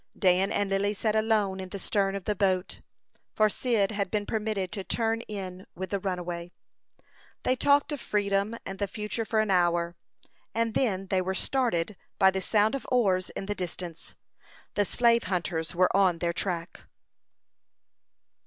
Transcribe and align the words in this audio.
Dan 0.17 0.51
and 0.51 0.71
Lily 0.71 0.95
sat 0.95 1.15
alone 1.15 1.59
in 1.59 1.69
the 1.69 1.77
stern 1.77 2.15
of 2.15 2.25
the 2.25 2.35
boat, 2.35 2.81
for 3.35 3.49
Cyd 3.49 3.91
had 3.91 4.09
been 4.09 4.25
permitted 4.25 4.71
to 4.71 4.83
turn 4.83 5.21
in 5.27 5.67
with 5.75 5.91
the 5.91 5.99
runaway. 5.99 6.51
They 7.43 7.55
talked 7.55 7.91
of 7.91 8.01
freedom 8.01 8.55
and 8.65 8.79
the 8.79 8.87
future 8.87 9.25
for 9.25 9.41
an 9.41 9.51
hour, 9.51 9.95
and 10.55 10.73
then 10.73 11.05
they 11.09 11.21
were 11.21 11.35
started 11.35 11.95
by 12.17 12.31
the 12.31 12.41
sound 12.41 12.73
of 12.73 12.87
oars 12.91 13.29
in 13.35 13.45
the 13.45 13.53
distance. 13.53 14.15
The 14.73 14.85
slave 14.85 15.25
hunters 15.25 15.75
were 15.75 15.95
on 15.95 16.17
their 16.17 16.33
track. 16.33 16.79